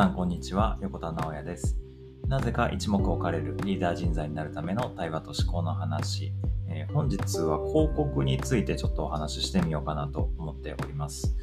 [0.00, 0.78] さん、こんにちは。
[0.80, 1.76] 横田直也です。
[2.26, 6.32] なぜか一目置かれるリーダー人材になるための対話と思考の話。
[6.70, 11.36] えー、本日は広告についてちょっとお話ししてみようかなと思っております。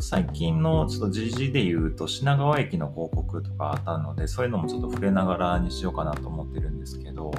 [0.00, 7.32] 最近のちょっと時事で言うと品川駅の広告とかあったのでそういうのもちょっと触れながらにしようかなと思ってるんですけど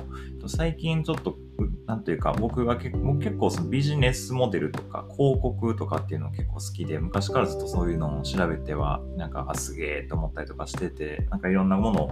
[0.47, 1.37] 最近ちょっと
[1.86, 12.04] なんというか僕が結構結構そのビジネスモデルとか広告とかっていうの結構好きで昔からずっとそういうのを調べてはなんかあすげえと思ったりとかしててなんかいろんなもの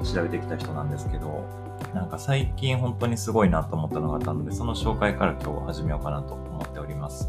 [0.00, 1.46] を調べてきた人なんですけど
[1.94, 7.28] なんか最近本当にすごいなと思ったのがあったのでその紹介から今日始めようかなと思っております。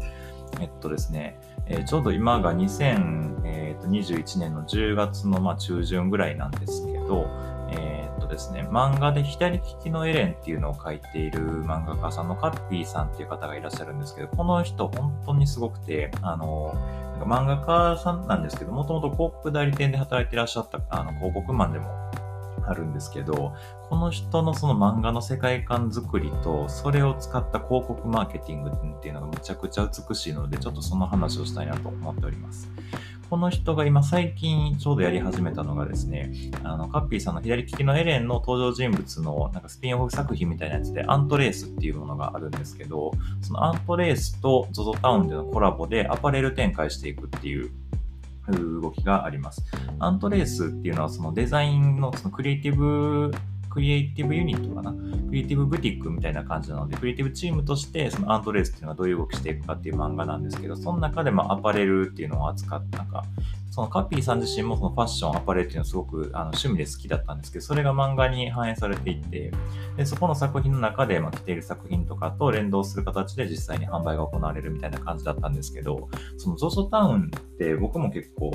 [0.60, 7.26] えっとですね、えー、ちょうど今が2021年の10月のま中旬ぐらいなんですけど、
[7.70, 16.74] えー、っとですね、漫画で左利きのエレンっていうのを描いている漫画家さんのカッピーさんっていう方がいらっしゃるんですけど、この人本当にすごくて、あの、
[17.18, 22.03] なんか漫画家さんなんですけど、もともと広告代理店で働いていらっしゃったあの広告マンでも
[22.66, 23.54] あるんですけど、
[23.88, 32.68] この人のその漫画の世界観作りと、それを使った広告マーケティングっていうのがむちゃくちゃ美しいので、ちょっとその話をしたいなと思っております。
[33.30, 47.70] この人が今最近ちょうどやり始めたのがですね、あの、カッピーさんの左利きのエレンの登場人物のなんかスピンオフ作品みたいなやつでアントレースっていうものがあるんですけど、そのアントレースと ZOZO タウンでのコラボでアパレル展開していくっていう
[48.52, 49.64] 動きがあります。
[49.98, 53.32] アントレースっていうのはそのデザインのそのクリエイティブ
[53.70, 54.92] クリエイティブユニットかな？
[54.92, 54.98] ク
[55.32, 63.24] リエイティブブティックみたいな感じなので、クリエイティブチームとして、そのアントレースっていうのがどういう動きしていくかっていう漫画なんですけど、その中でもアパレルっていうのを扱った、なんか、
[63.74, 69.50] そのカピーさん自身もそのファッション、アパレルっていうのはすごくあの趣味で好きだったんですけど、それが漫画に反映されていて、
[69.96, 78.52] でそこの作品の中で、まあ、着ている作品とかと連動する形で実際に販売が行われるみたいな感じだったんですけど、その ZOZO タウンって僕も結構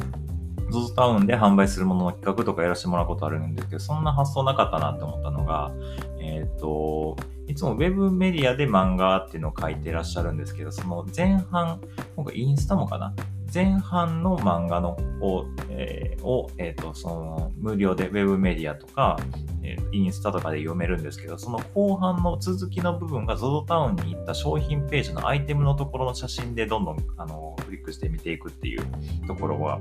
[0.72, 5.74] ZOZO タウンで販売するものの企画とかやらせてもらうことあるんですけど、そんな発想なかったなって思ったのが、
[6.22, 7.18] えっ、ー、と、
[7.50, 11.81] いつも Web メディアで漫画っていうのを書いてらっしゃるんですけど、その前半、
[12.16, 13.13] 今回インスタもかな
[13.53, 19.19] 前半の漫画のを、えー、をえーと、その無料でウェブメディアとか、
[19.63, 28.85] えー、インスタとかで読めるんですけど、その後半の続きの部分が ZOZO タウンに行った商品ページのアイテムのところの写真でどんどんあのクリックして見ていくっていう
[29.27, 29.79] ところは、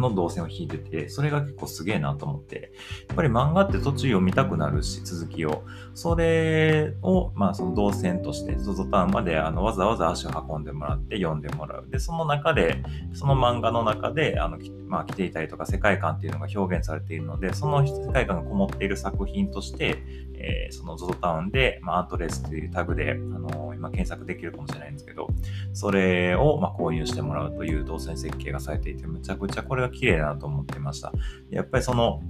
[0.00, 2.72] の動線を引いてて、それが結構すげえなと思って、
[3.08, 5.62] やっぱり漫画って途中読みたくなるし、続きを。
[5.94, 11.88] それを、まあその動線として、ZOZO タウンまであのわざわざ足を運んでもらって読んでもらう。
[11.88, 14.58] で、その中で、その漫画の中で、あの、
[14.90, 20.02] まあ来ていたりとか世界観っていうのが表現されているので、その世界観がこもっている作品として、
[20.34, 25.28] えー、その ZOZO タウンで、まあ、アートレスというタグで、あのー、今検索できるかもしれないんですけど、
[25.72, 31.12] それを、ま、購入してもらうという動線設計がされていて、むちゃくちゃこれが綺麗だなと思ってました。
[31.50, 32.20] やっぱりその、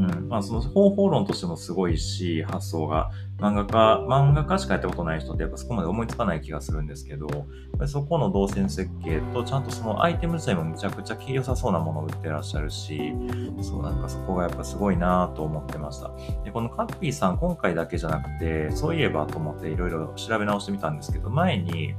[0.00, 3.10] うんまあ、その方法論としてもすごいし、発想が。
[3.38, 7.26] 漫画家、漫画家しかやったことない人ってやっぱそこまで思いつかない気がするんですけど、
[7.86, 13.14] そこの動線設計と、ちゃんとそのアイテム自体もむちゃくちゃ良さそうなものを売ってらっしゃるし、
[13.62, 16.10] そうなんかそこがやっぱすごいなと思ってました。
[16.44, 21.94] で、このカッピーさん今回だけじゃなくて、そういえばと思っていろいろ調べ直してみたんですけど、前に、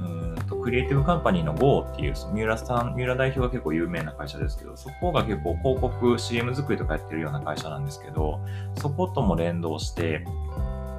[0.00, 8.40] うんとクリエイティブカンパニーの GO っていう、三浦さん、三浦代表が結構有名な会社ですけど、そこが結構広告、CM 作りとかやってるような会社なんですけど、
[8.76, 10.24] そことも連動して、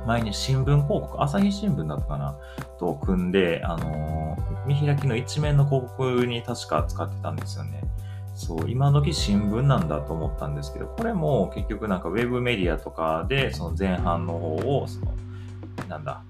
[0.05, 2.35] 前に新聞広告、朝日新聞だったかな
[2.79, 7.81] と組んで、あのー、見開きの一面の広告に確か使ってたんですよね。
[8.33, 15.11] そう、今時新聞なんだと思ったんですけど、これも結局なんかウェブメディアとかで、その前半の方を、その、
[15.87, 16.23] なんだ、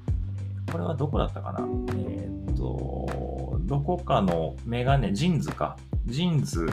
[0.72, 1.60] これはどこだったかな
[1.96, 5.78] えー、と、どこかのメガネ、ジーンズか。
[6.06, 6.70] ジーンズ、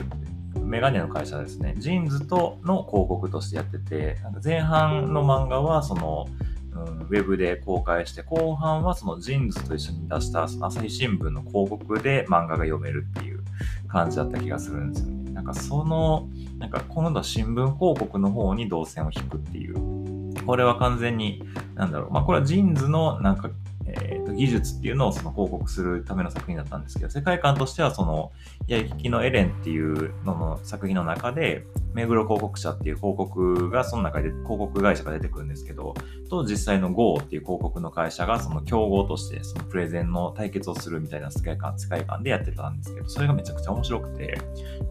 [0.59, 1.75] メガネの会社ですね。
[1.77, 6.27] ジーンズとの広告としてやってて、なんか前半の漫画はその、
[6.73, 13.43] うん、ウェブで公開して、後半はそのジンズと一緒に出したその朝日新聞の広告で漫画が読めるっていう
[13.87, 15.31] 感じだった気がするんですよね。
[15.31, 16.27] なんかその、
[16.59, 19.97] なんか今度は新聞広告の方に動線を引くっていう。
[20.45, 21.43] これは完全に、
[21.75, 23.49] なんだろう、まあこれはジーンズのなんか
[23.87, 28.31] えーと、技術っていうのをその報告するための作品だったんですけど、世界観としてはその、
[28.67, 35.95] やりきのエレンっていうのの作品の中で、目黒広告社っていう広告がその中で広告会社が出てくるんですけど、
[36.29, 44.37] と実際の GO っていう広告の会社がその競合としてそのプレゼンの対決をするみたいな世界観、世界観でやってたんですけど、それがめちゃくちゃ面白くて、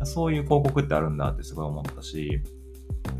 [0.04, 2.42] そういう広告ってあるんだってすごい思ったし、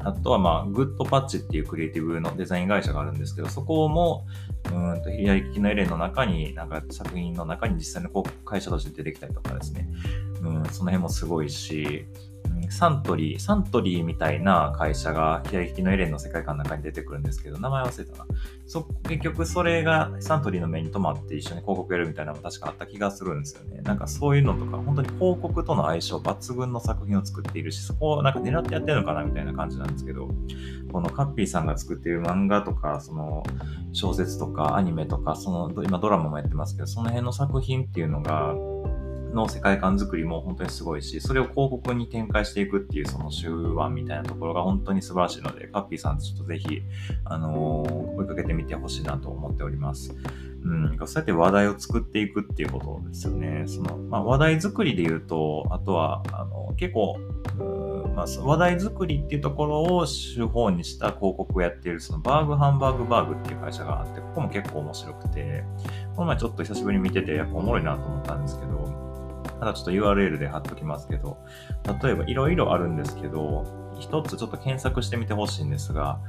[0.01, 4.27] あとは、まあ、グッドパッチっていうクリエイティブのデザイン会社があるんですけど、そこも、
[4.73, 9.89] うんと、左利きのエレンの中に、なんか作品の中に実際のこう会社として出てきたりとかですね、
[10.43, 12.07] うん、その辺もすごいし、
[12.71, 18.27] サントリー、サントリーみたいな会社が左利きのエレンの世界観の中に出てくるんですけど、名前忘れたな。
[18.67, 23.81] そ結局それがサントリーの目に留まって一緒に広告やるみたいなのも確かあった気がするんですよね。
[23.83, 30.29] なんかそういうのとか、本当に広告との相性抜群の作品を作っているし、そこをなんか狙ってやってるのかなみたいな感じなんですけど、
[30.93, 33.43] このカッピーさんが作っている漫画とか、その
[33.93, 38.55] 小説とかアニメとか、その今ドラマもやってますけど、その辺の作品っていうのが、
[39.33, 46.83] の世界観作りも本当にすごいし、それを広告に展開していくっていうその手腕みたいなところが本当に素晴らしいので、カッピーさんちょっとぜひ、
[47.25, 50.15] あのー、追いかけてみてほしいなと思っております。
[50.65, 53.65] うん、そうやって話題を作っていくっていうことですよね。
[53.67, 57.19] その、まあ、話題作りで言うと、あとは、あの、結構、
[58.17, 65.65] まあ、話題作りっていうところを手法にした広告をやっている、そのバーグハンバーグバーグっていう会社があって、ここも結構面白くて、
[66.17, 69.06] この前ちょっと久しぶりに見てて、やっぱおもろいなと思ったんですけど、
[69.59, 71.39] ただちょっと URL で貼っときますけど、
[72.03, 73.65] 例えばいろいろあるんですけど、
[73.99, 76.21] 一つちょっと検索してみてほしいんですが、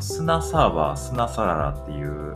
[0.00, 2.32] 砂サーバー、砂サララっていう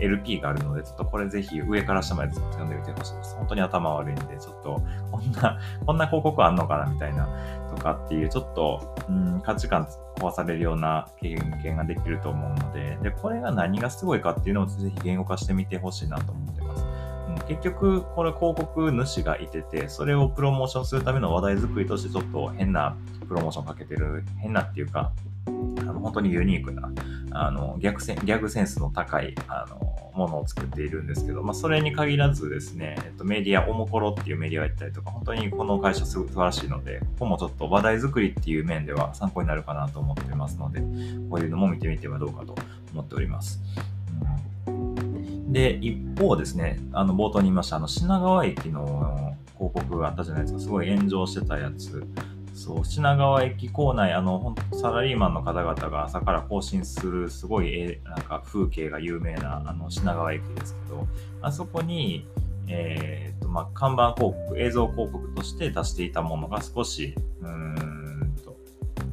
[0.00, 3.34] LP があるので、ちょっとこれぜひ上から下までずっと読んでみてほしいです。
[3.36, 7.28] 本当に頭悪いんで、ちょっとこんな、 こんな広告あんのかなみたいな
[7.74, 9.86] とかっていう、ちょっと、うん、価値観
[10.16, 16.57] 壊されるような経験ができると思うので、で、これが何がすごいかっていうのをぜひ言語化してみてほしいなと思って。
[17.48, 22.96] 結局、これ広告主がいてて、それをプロモーションするための話題作りとしてちょっと変な
[23.26, 25.12] プロモーションかけてる、変なっていうか、
[25.46, 25.50] あ
[25.84, 26.90] の本当にユニークな、
[27.30, 40.80] あの逆セギャグセンスの高いあのものを作っているんですけど、まあ、それに限らずですね、えっと、メディア、おもころっていうメディアをやったりとか、本当にこの会社すごく素晴らしいので、ここもちょっと話題作りっていう面では参考になるかなと思ってますので、
[41.30, 42.54] こういうのも見てみてはどうかと
[42.92, 43.62] 思っております。
[45.48, 52.06] で、一方ですね、あの冒頭に言いました、あの品川駅の広告があったじゃないですか、すごい炎上してたやつ。
[52.54, 61.06] そう、品川駅構内、あの、本当サラリーマンの方々が朝から更新する、すごい、えなんか風景が有名な、あの、品川駅ですけど、
[61.40, 62.26] あそこに、
[62.66, 68.56] えー、と、まあ、看板広告、映像広告として出していたものが少し、うーんと、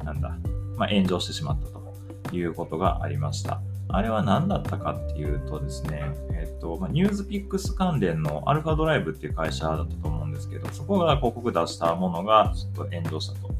[0.04, 0.36] なんだ、
[0.76, 3.62] まあ、炎上してしまったということがありました。
[3.96, 13.54] あれは何だったかっていうとですね、えっ、と、ま、ニュースピックス関連のアルファドライブっていう会社だったと思うんですけど、そこが広告出したものがちょっと炎上したと。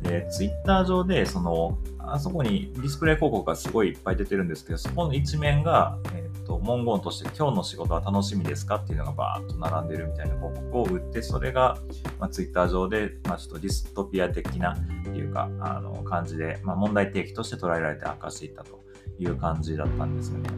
[0.00, 8.76] で、ツイッター上で、その、あそこにディスプレイ広告がすごいいっぱい出てるんですけど、そこの一面が、えっ、と、文言として今日の仕事は楽しみですか？
[8.76, 11.76] っていうのがバーッと並んでるみたいな広告を売って、それが、
[12.18, 18.85] まあ、ツイッター上で、まあ、ちょっとディストピア的なっていうか、あの、感じで、まあ、問題提起として捉えられて悪化していったと。
[19.18, 20.50] いう感じだったんですよね。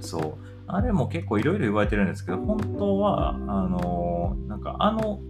[0.00, 0.34] そう。
[0.66, 5.20] あれも結構いろいろ言われてるんですけど、本当は、あのー、なんかあの、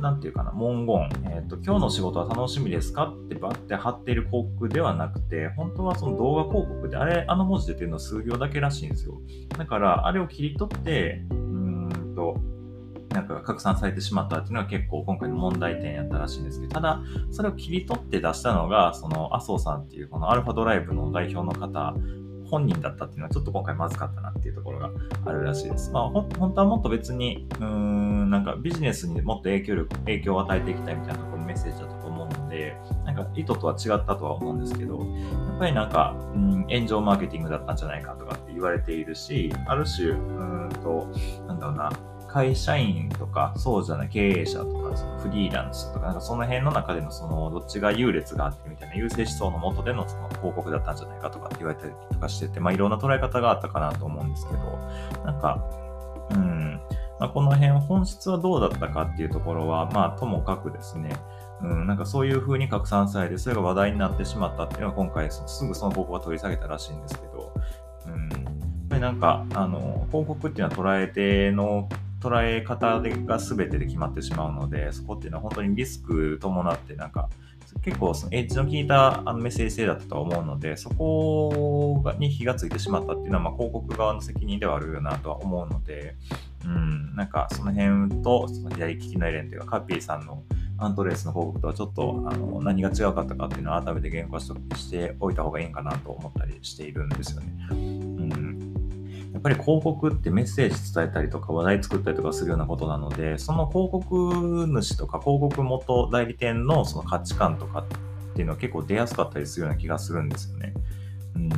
[0.00, 3.04] なんていうかな、文言、えっ、ー、と、今日の仕事は楽しみですか？
[3.04, 9.20] ってバッて貼っている広告ではなくて、本当はその動画広告で、あれ、あの文字出てるの数行だけらしいんですよ。
[9.56, 12.36] だから、あれを切り取って、うーんと、
[13.32, 17.00] なんか拡散されてしまったっていうのは結構今回の問題点やったらしいんですけど、ただ、
[17.30, 21.94] それを切り取って出したのが、その麻生さんっていうこのアルファドライブの代表の方、
[22.52, 24.90] 本人だったっていうのはちょっと今回まずかったなっていうところが
[25.24, 25.90] あるらしいです。
[25.90, 35.04] まあ、本当はもっと別に、うーん、なんかビジネスにもっと影響力、影響を与えていきたいみたいなところのメッセージだったと思うので、なんか意図とは違ったとは思うんですけど、や
[35.56, 41.08] っぱりなんか、うん、炎上マーケティングだったんじゃないかとかって言われているし、ある種、うーんと、
[41.46, 41.90] なんだろうな、
[42.32, 55.62] 会社員とか、そうじゃない経営者とか、そのフリーランスとか、なんかその辺の中でのその、どっちが優劣があってみたいな、優勢思想のもとでのその広告だったんじゃないかとかって言われたりとかしてて、まあいろんな捉え方があったかなと思うんですけど、なんか、
[56.30, 56.80] うん、
[57.20, 61.10] まあ、この辺本質はどうだったかっていうところは、まあともかくですね、
[61.62, 67.54] うん、なんかそういう風に拡散されて、それが話題になってしまったっていうのは今回すぐその広告は取り下げたらしいんですけど、
[68.06, 68.40] うん、やっ
[68.88, 71.88] ぱりなんか、あの、広告っていうのは捉えての
[72.22, 77.28] 捉え方が全てで決まってしまうので、そこっていうのは本当にリスク伴ってなんか、
[77.82, 86.14] 結構そのエッジの効いたあのメッセージ性だったと思うので、そこに火がついてしまったっていうのは、まあ、広告側の責任ではあるよなとは思うので、
[86.64, 90.42] うん、なんかその辺と、その左利きのエレンというか、カッピーさんの
[90.78, 97.91] アントレースの広告とはちょっとあの何が違うかったかっていうのを改めて言語化しておいた方がいいんかなと思ったりしているんですよね。
[99.42, 110.74] っぱり広告ってメッセージ伝えたりとか話題作ったりとかするようなことなので、その広告主とか広告元代理店のその価値観とかっていうのは結構出やすかったりするような気がするんですよね。
[111.34, 111.50] うん。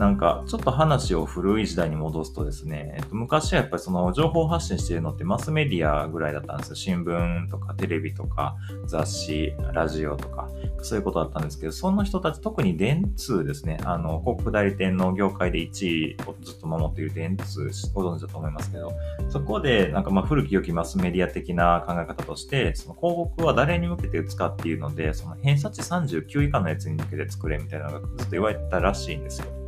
[0.00, 6.74] なんか、ちょっと話を古い時代に戻すとですね、えっと、昔はやっぱりその情報発信してるのってマスメディアぐらいだったんですよ。
[6.74, 10.48] 新聞とかテレビとか雑誌、ラジオとか、
[10.80, 18.94] そういうことだったんですけど、その人たち、特に電通ですね、あの、広告代理店の業界で1位をずっと守っている電通、ご存知だと思いますけど、
[19.28, 29.59] そこで、なんかまあ古き良きマスメディア的な考え方として、その広告は誰に向けて打つかっていうので、その偏差値39以下のやつに向けて作れみたいなのがずっと言われたらしいんですよ。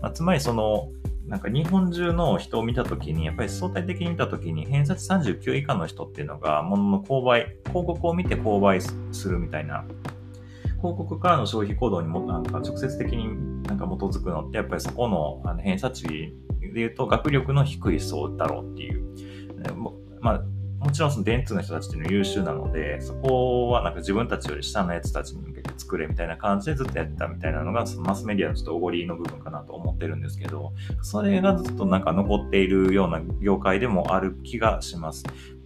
[0.00, 0.90] まあ、つまりその、
[1.26, 9.84] なんか日本中の人を見たときに、やっぱり相対的に見たときに、偏差値39以下の人っていうのが、ものの購買、広告を見て購買するみたいな、
[10.78, 16.32] 広告からの消費行動にもなんか直接的になんか基づくのって、やっぱりそこのあの偏差値で
[16.74, 19.04] 言うと、学力の低い層だろうっていう。
[20.20, 20.44] まあ
[20.78, 35.24] もちろんその電通の人たちっていうのは優秀なので、そこはなんか自分たちより下のやつたちに向けて作れみたいな感じでずっとやってたみたいなのが、そのマスメディアのちょっとおごりの部分かなと思ってるんですけど、それがずっとなんか残っているような業界でもある気がします。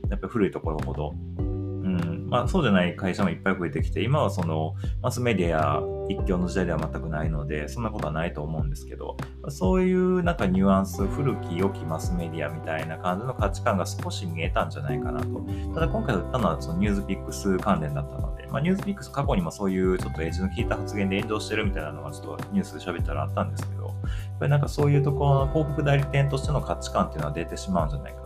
[0.08, 1.14] やっぱ古いところほど。
[2.30, 9.16] まあ、そうじゃない会社もいっぱい増えてきて、今はそのマスメディア一強の時代では全くないので、そんなことはないと思うんですけど、
[9.48, 15.44] そういうなんかニュアンス、古き良きマスメディアみたいな感じの価値観が少し見えたんじゃないかなと。
[15.74, 23.92] ただ今回言ったのはそのニュースピックス関連だったので、まあ、ニュースピックス過去にもそういうちょっとエッジの効いた発言で炎上してるみたいなのがちょっとニュースで喋ったらあったんですけど、やっ
[24.38, 28.19] ぱりなんかそういうところの広告代理店としての価値観っていうのは出てしまうんじゃないか。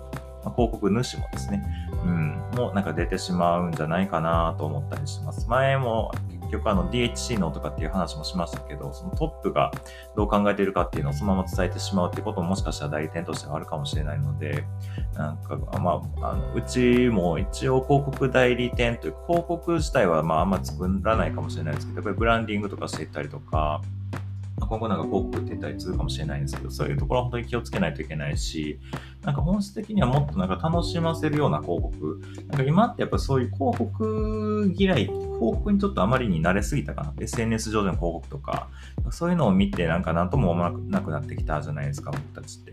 [0.44, 1.64] まあ、広告主もですね、
[2.04, 5.48] うん、もうなんか出てしまうんじゃないかなと思ったりします。
[5.48, 9.72] 前も結局あの DHC のとかっていう話もしましたけど、そのトップが
[10.14, 14.64] どう考えているかっていうのをそのまま伝えてしまうってことももしかしたら代理店としてはあるかもしれないので、
[15.14, 23.80] なんか、まあ、あのうちも一応広告代理店という広告自体はまああんま作らないかもしれないですけど、やっぱりブランディングとかしていったりとか、
[24.66, 28.78] 今後なんか広告って言ったりするかもしれないんですけど、そういうところは本当に気をつけないといけないし、
[29.22, 32.20] なんか本質的にはもっとなんか楽しませるような広告。
[32.48, 37.14] なんか今ってやっぱそういう広告嫌い、広告にちょっとあまりに慣れすぎたかな。
[37.18, 38.68] SNS 上での広告とか、
[39.10, 42.72] そういうのを見てなんか何とも思わなくなってきたじゃないですか、僕たちって。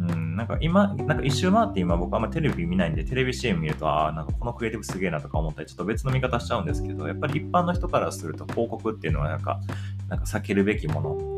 [0.00, 9.60] うん、なんか今、なんか一周回って今僕あんまテレビ見ないんで、テレビ CM 見ると、ああ、なんかこのクリエイティブすげえなとか思ったり、ちょっと別の見方しちゃうんですけど、やっぱり一般の人からすると広告っていうのはなんか、
[10.08, 11.29] なんか避けるべきもの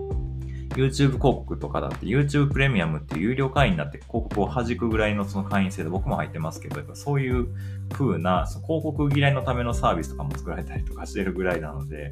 [0.74, 7.48] YouTube 広告とかだって YouTube プレミアムっていう有料会員になって広告を弾くぐらいのその会員制で僕も入ってますけど、やっぱそういう
[7.92, 12.10] 風な広告嫌いのためのサービスとかも作られたりとかしてるぐらいなので、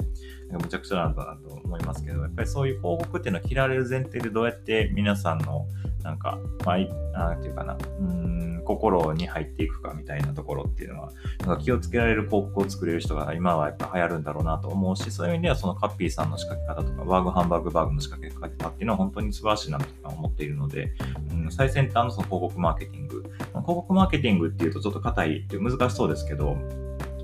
[0.51, 5.67] むちゃくちゃなんだなと思いますけど、やっぱりそういう広告っていうのは切られる前提でどうやって皆さんの
[6.03, 6.77] なんか、まあ、
[7.13, 20.93] なんていうかな、うん、心に入っていくかみたいなところっていうのは、なんか気をつけられる広告を作れる人が今はやっぱ流行るんだろうなと思うし、そういう意味ではそのカッピーさんの仕掛け方とか、バーグハンバーグバーグの仕掛け方っていうのは本当に素晴らしいなと思っているので、
[21.31, 26.57] うん、最先端のその広告マーケティング、広告マーケティングっていうとちょっと硬いって難しそうですけど、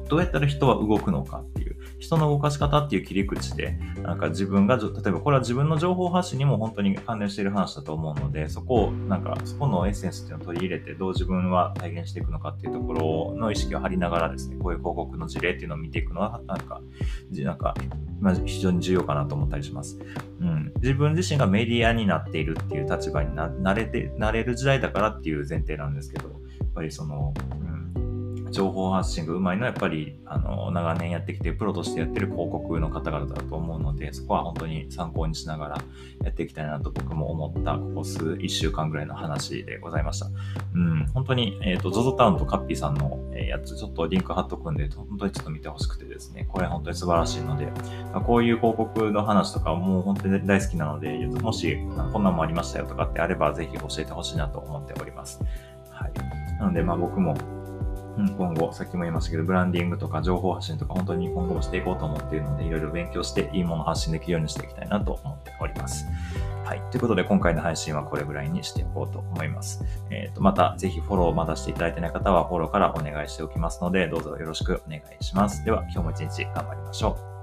[0.10, 1.67] どうやったら人は動くのかっていう、
[2.00, 16.82] 人の動かし方っていう切り口で、なんか自分が、例えばこれは自分の情報発信にも本当に関連している話だと思うので、そこを、なんかそこのエッセンスっていうのを取り入れて、どう自分は体現していくのかっていうところの意識を張りながらですね、こういう広告の事例っていうのを見ていくのは、なんか、
[17.32, 17.74] なんか、
[18.20, 20.00] まあ、非常に重要かなと思ったりします。
[20.40, 20.72] うん。
[20.82, 26.36] 自分自身がメディアになっているっていう立場になれて、なれる時代だからっていう前提なんですけど、や
[26.66, 27.34] っぱりその、
[28.52, 35.82] 情報発信がうまいのはやっぱりあの長年やってきてプロとしてやってる広告の方々だと思うのでそこは本当に参考にしながら
[36.24, 40.28] やっていきたいなと僕も思ったここ数1週間ぐらいの話でございました。
[40.74, 47.68] うん、本当に、えっ、ー、と ZOZO タウンとカッピーさんのやつちょっとリンク貼っとくんで本当にちょっと見てほしくてですねこれ本当に素晴らしいので
[48.14, 51.78] まこういう広告の話とかもう本当に大好きなのでもし
[52.12, 55.42] こんなんもありましたよとかってあればぜひ教えてほしいなと思っております。
[55.92, 56.60] はい。
[56.60, 57.36] なのでまあ僕も、
[58.18, 66.06] 今後、さっきも言いましたけど、ブランディングとか情報発信とか本当に今後もしていこうと思っているので、いろいろ勉強していいもの発信できるようにしていきたいなと思っております。
[66.66, 66.82] はい。
[66.92, 69.86] ということで、今回の配信はこれぐらいにしていこうと思います。
[70.10, 75.64] えっ、ー、と、また、ぜひフォローをまだしていただいてない方は、フォローからお願いしておきますので、どうぞよろしくお願いします。
[75.64, 77.37] では、今日も一日頑張りましょう。